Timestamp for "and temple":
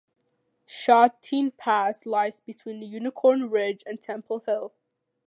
3.85-4.39